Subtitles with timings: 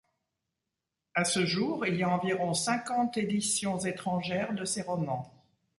[1.13, 5.31] À ce jour, il y a environ cinquante éditions étrangères de ses romans.